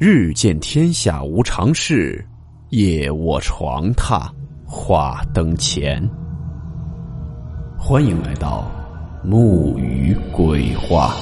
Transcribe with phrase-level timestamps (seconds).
[0.00, 2.24] 日见天下无常事，
[2.68, 4.30] 夜卧床榻
[4.64, 6.00] 话灯前。
[7.76, 8.70] 欢迎来到
[9.24, 11.16] 木鱼鬼话。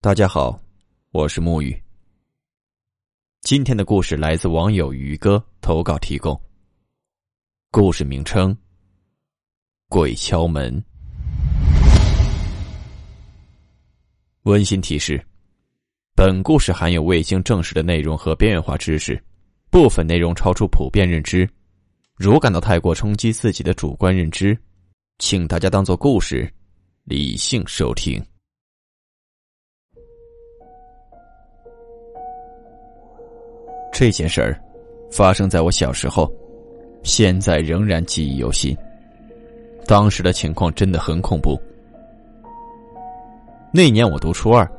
[0.00, 0.58] 大家好，
[1.12, 1.80] 我是木鱼。
[3.42, 6.36] 今天的故事来自网友鱼哥投稿提供。
[7.70, 8.56] 故事名称。
[9.92, 10.82] 鬼敲门。
[14.44, 15.22] 温馨提示：
[16.16, 19.22] 本故事含有未经证实的内容和边缘化知识，
[19.70, 21.46] 部分内容超出普遍认知。
[22.16, 24.56] 如感到太过冲击自己的主观认知，
[25.18, 26.50] 请大家当做故事，
[27.04, 28.18] 理性收听。
[33.92, 34.58] 这件事儿
[35.10, 36.32] 发生在我小时候，
[37.02, 38.74] 现在仍然记忆犹新。
[39.86, 41.60] 当时的情况真的很恐怖。
[43.72, 44.70] 那年我读初二，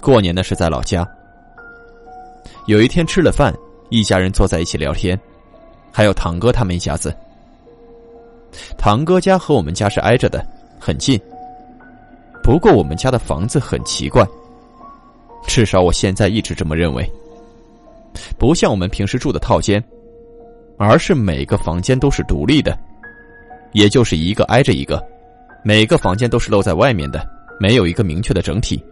[0.00, 1.06] 过年呢是在老家。
[2.66, 3.54] 有一天吃了饭，
[3.88, 5.18] 一家人坐在一起聊天，
[5.92, 7.14] 还有堂哥他们一家子。
[8.76, 10.44] 堂哥家和我们家是挨着的，
[10.78, 11.20] 很近。
[12.42, 14.26] 不过我们家的房子很奇怪，
[15.46, 17.08] 至少我现在一直这么认为。
[18.38, 19.82] 不像我们平时住的套间，
[20.76, 22.76] 而是每个房间都是独立的。
[23.72, 25.04] 也就是一个挨着一个，
[25.62, 27.24] 每个房间都是露在外面的，
[27.58, 28.82] 没有一个明确的整体，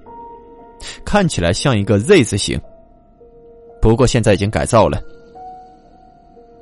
[1.05, 2.61] 看起来像一个 Z 字形。
[3.81, 5.01] 不过现在已经改造了，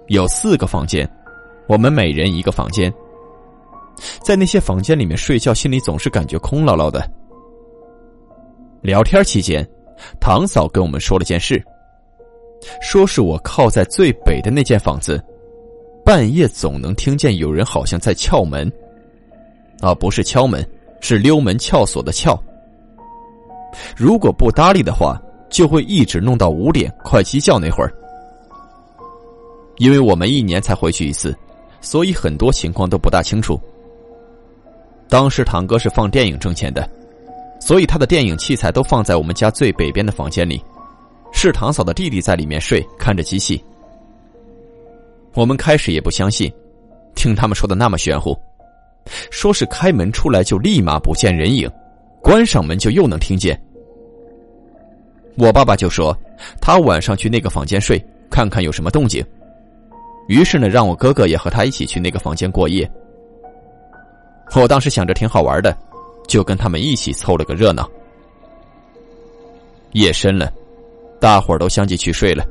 [0.09, 1.09] 有四个房间，
[1.67, 2.93] 我们每人一个房间。
[4.23, 7.11] 在那些房间里面睡觉，心里总是感觉空落落的。
[8.83, 9.67] 聊天期间，
[10.21, 11.65] 堂嫂跟我们说了件事，
[12.83, 15.23] 说是我靠在最北的那间房子。
[16.07, 18.73] 半夜总能听见有人好像在撬门，
[19.81, 20.65] 啊，不是敲门，
[21.01, 22.41] 是溜门撬锁的撬。
[23.97, 27.93] 如果不搭理的话，就会一直弄到五点快鸡叫那会儿。
[29.79, 31.37] 因为我们一年才回去一次，
[31.81, 33.61] 所以很多情况都不大清楚。
[35.09, 36.89] 当时堂哥是放电影挣钱的，
[37.59, 40.63] 所以他的电影器材都放在我们家最北边的房间里，
[41.33, 43.61] 是堂嫂的弟弟在里面睡，看着机器。
[45.37, 46.51] 我们开始也不相信，
[47.15, 48.35] 听他们说的那么玄乎，
[49.31, 51.71] 说是开门出来就立马不见人影，
[52.23, 53.61] 关上门就又能听见。
[55.37, 56.17] 我爸爸就说
[56.59, 59.23] 他晚上去那个房间睡，看看有什么动静。
[60.27, 62.91] 于是呢，让我哥哥也和他一起去那个房间过夜。
[64.55, 65.77] 我当时想着挺好玩的，
[66.27, 67.87] 就跟他们一起凑了个热闹。
[69.93, 70.51] 夜深了，
[71.21, 72.43] 大伙儿都相继去睡了。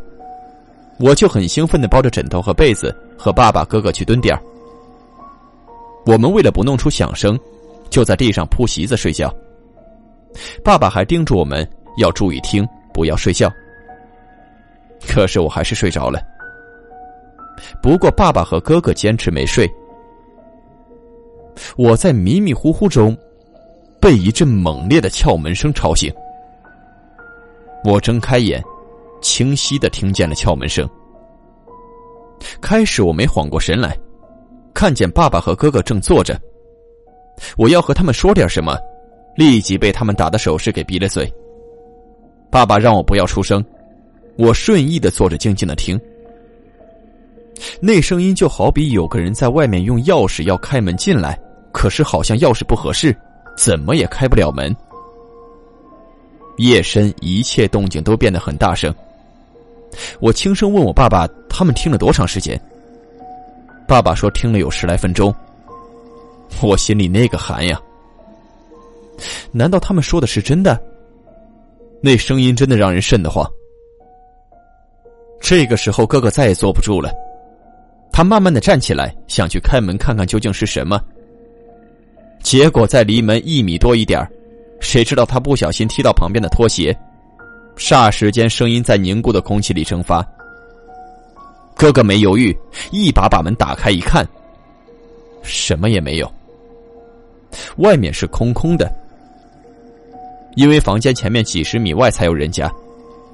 [0.97, 4.37] 我就很兴奋的抱着枕头和被子，和爸爸、哥哥去蹲点
[6.05, 7.37] 我们为了不弄出响声，
[7.89, 9.33] 就在地上铺席子睡觉。
[10.63, 11.67] 爸爸还叮嘱我们
[11.97, 13.51] 要注意听，不要睡觉。
[15.07, 16.21] 可是我还是睡着了。
[17.81, 19.69] 不过爸爸和哥哥坚持没睡。
[21.77, 23.17] 我在迷迷糊糊中，
[23.99, 26.13] 被一阵猛烈的撬门声吵醒。
[27.83, 28.63] 我睁开眼。
[29.25, 30.87] 清晰的听见了敲门声。
[32.61, 33.97] 开始我没缓过神来，
[34.71, 36.39] 看见爸爸和哥哥正坐着，
[37.57, 38.77] 我要和他们说点什么，
[39.35, 41.27] 立即被他们打的手势给闭了嘴。
[42.51, 43.65] 爸爸让我不要出声，
[44.37, 45.99] 我顺意的坐着静静的听。
[47.79, 51.39] 那声音就好比有个人在外面用钥匙要开门进来，
[51.71, 53.15] 可是好像钥匙不合适，
[53.57, 54.73] 怎么也开不了门。
[56.57, 58.93] 夜深，一切动静都变得很大声。
[60.19, 62.59] 我轻声问我爸爸：“他们听了多长时间？”
[63.87, 65.33] 爸爸说：“听了有十来分钟。”
[66.61, 67.79] 我心里那个寒呀！
[69.51, 70.81] 难道他们说的是真的？
[72.01, 73.45] 那声音真的让人瘆得慌。
[75.41, 77.11] 这个时候，哥哥再也坐不住了，
[78.11, 80.99] 他慢慢的站起来，想去开门看看究竟是什么。
[82.41, 84.25] 结果在离门一米多一点
[84.79, 86.95] 谁知道他不小心踢到旁边的拖鞋。
[87.77, 90.25] 霎时间，声音在凝固的空气里蒸发。
[91.75, 92.57] 哥哥没犹豫，
[92.91, 94.25] 一把把门打开，一看，
[95.43, 96.31] 什么也没有。
[97.77, 98.89] 外面是空空的，
[100.55, 102.71] 因为房间前面几十米外才有人家，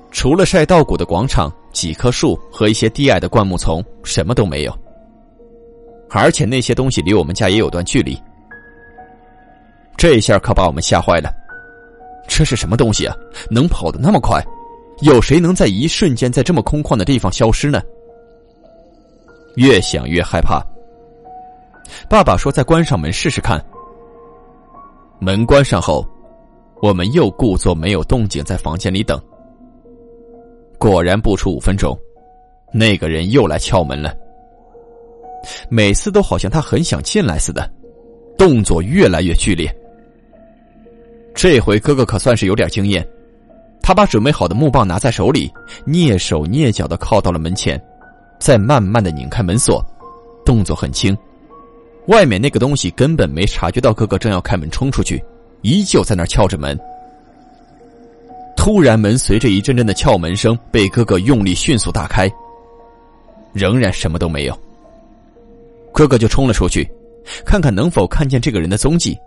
[0.10, 4.76] 除了晒稻谷的广场、几棵树和一些低矮的灌木丛，什么都没有。
[6.10, 8.20] 而且那些东西离我们家也有段距离。
[9.96, 11.32] 这一下可把我们吓坏了。
[12.33, 13.13] 这是什么东西啊？
[13.50, 14.42] 能跑得那么快？
[15.01, 17.81] 有谁能在一瞬间在这么空旷的地方消失呢？
[19.56, 20.66] 越想越害怕。
[22.10, 23.62] 爸爸说：“再关上门试试看。”
[25.19, 26.07] 门关上后，
[26.81, 29.22] 我们又故作没有动静，在房间里等。
[30.80, 31.98] 果然不出五分钟，
[32.74, 34.16] 那个人又来敲门了。
[35.68, 37.69] 每次都好像他很想进来似的，
[38.38, 39.69] 动作越来越剧烈。
[41.42, 43.04] 这回哥哥可算是有点经验，
[43.82, 45.52] 他把准备好的木棒拿在手里，
[45.88, 47.82] 蹑手蹑脚的靠到了门前，
[48.40, 49.84] 再慢慢的拧开门锁，
[50.46, 51.18] 动作很轻。
[52.10, 55.20] 外面那个东西根本没察觉到哥哥正要开门冲出去，
[55.64, 56.80] 依旧在那敲着门。
[58.56, 62.32] 突然，门随着一阵阵的敲门声被哥哥用力迅速打开，
[63.52, 64.56] 仍然什么都没有。
[65.92, 66.88] 哥哥就冲了出去，
[67.44, 69.18] 看看能否看见这个人的踪迹。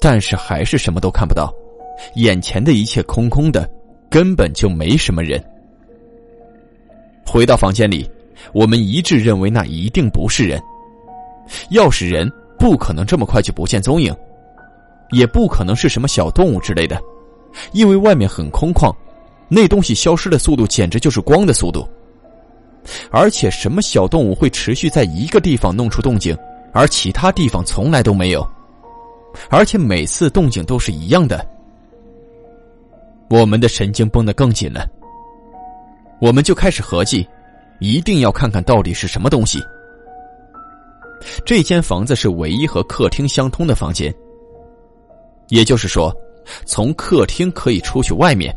[0.00, 1.52] 但是还是什么都看不到，
[2.14, 3.68] 眼前的一切空空的，
[4.10, 5.42] 根本就没什么人。
[7.26, 8.08] 回到房间里，
[8.52, 10.60] 我们一致认为那一定不是人。
[11.70, 14.14] 要是人，不可能这么快就不见踪影，
[15.10, 17.00] 也不可能是什么小动物之类的，
[17.72, 18.94] 因为外面很空旷，
[19.48, 21.86] 那东西消失的速度简直就是光的速度。
[23.10, 26.36] 而且，什么小动物会持续在一个地方弄出动静，
[26.72, 28.48] 而其他地方从来都没有？
[29.50, 31.46] 而且每次动静都是一样的。
[33.28, 34.86] 我们的神经绷得更紧了，
[36.20, 37.26] 我们就开始合计，
[37.80, 39.60] 一定要看看到底是什么东西。
[41.44, 44.14] 这间房子是唯一和客厅相通的房间，
[45.48, 46.14] 也就是说，
[46.64, 48.56] 从客厅可以出去外面。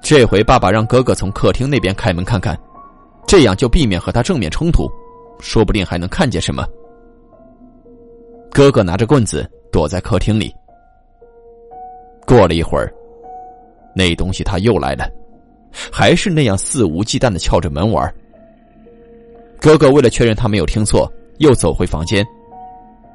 [0.00, 2.58] 这回爸爸让哥哥从客厅那边开门看看，
[3.26, 4.88] 这样就避免和他正面冲突，
[5.40, 6.66] 说不定还能看见什么。
[8.52, 10.54] 哥哥拿着棍子躲在客厅里。
[12.26, 12.92] 过了一会儿，
[13.94, 15.10] 那东西他又来了，
[15.90, 18.12] 还是那样肆无忌惮的撬着门玩。
[19.60, 22.24] 哥哥为了确认他没有听错，又走回房间，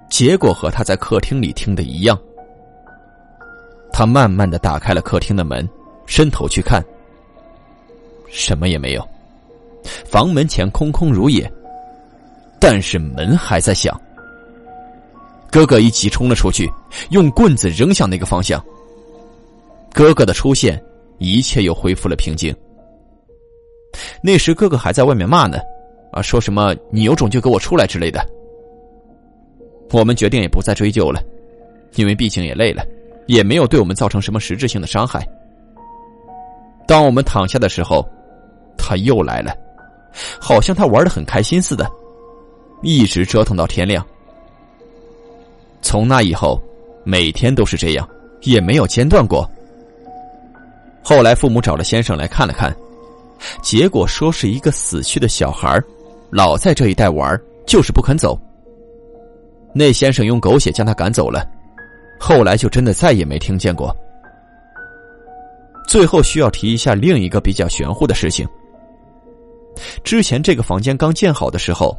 [0.10, 2.20] 结果和他在客厅里听的一样。
[3.92, 5.68] 他慢慢的打开了客厅的门，
[6.06, 6.84] 伸头去看，
[8.28, 9.08] 什么也没有，
[10.06, 11.50] 房门前空空如也，
[12.60, 14.00] 但是门还在响。
[15.56, 16.70] 哥哥一起冲了出去，
[17.12, 18.62] 用棍子扔向那个方向。
[19.94, 20.84] 哥哥的出现，
[21.18, 22.54] 一切又恢复了平静。
[24.22, 25.58] 那时哥哥还在外面骂呢。
[26.12, 28.22] 啊，说什么你有种就给我出来之类的。
[29.92, 31.24] 我们决定也不再追究了，
[31.94, 32.86] 因为毕竟也累了，
[33.26, 35.26] 也没有对我们造成什么实质性的伤害。
[36.86, 38.06] 当我们躺下的时候，
[38.78, 39.56] 他又来了，
[40.38, 41.90] 好像他玩的很开心似的，
[42.82, 44.06] 一直折腾到天亮。
[45.86, 46.60] 从那以后，
[47.04, 48.10] 每天都是这样，
[48.42, 49.48] 也没有间断过。
[51.04, 52.76] 后来父母找了先生来看了看，
[53.62, 55.80] 结果说是一个死去的小孩
[56.32, 58.36] 老在这一带玩，就是不肯走。
[59.76, 61.48] 那先生用狗血将他赶走了，
[62.20, 63.96] 后来就真的再也没听见过。
[65.88, 68.48] 最后需要提一下另一个比较玄乎的事情。
[70.04, 71.96] 之前这个房间刚建好的时候，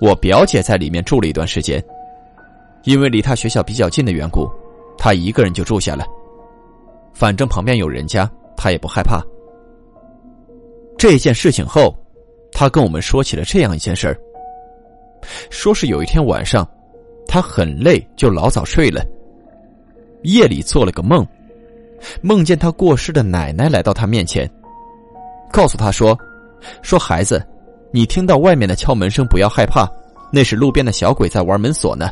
[0.00, 1.80] 我表姐在里面住了一段时间，
[2.84, 4.50] 因为离他学校比较近的缘故，
[4.98, 6.04] 他一个人就住下了。
[7.12, 9.22] 反正旁边有人家，他也不害怕。
[10.96, 11.94] 这件事情后。
[12.54, 14.14] 他跟我们说起了这样一件事儿，
[15.48, 16.68] 说是有一天晚上，
[17.26, 19.02] 他很累，就老早睡了。
[20.22, 21.26] 夜里做了个梦，
[22.20, 24.48] 梦见他过世的奶奶来到他面前，
[25.50, 26.16] 告诉他说
[26.84, 27.42] ：“说孩子，
[27.90, 29.90] 你听到外面的敲门声不要害怕，
[30.30, 32.10] 那是路边的小鬼在玩门锁呢。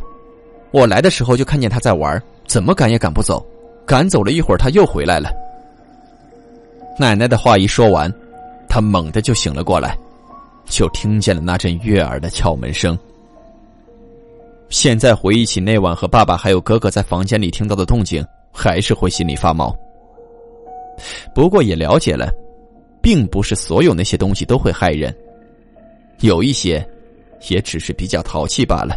[0.73, 3.45] 我来的时候就看见他在玩，怎么赶也赶不走，
[3.87, 5.31] 赶走了一会儿他又回来了。”
[6.99, 8.13] 奶奶的话一说完，
[8.69, 9.97] 他猛地就醒了过来。
[10.67, 12.97] 就听见了那阵悦耳的敲门声。
[14.69, 19.77] 现在回忆起那晚和爸爸还有哥哥在房间里听到的动静，还是会心里发毛。
[21.35, 22.33] 不过也了解了，
[23.03, 25.13] 并不是所有那些东西都会害人，
[26.21, 26.89] 有一些，
[27.49, 28.97] 也只是比较淘气罢了。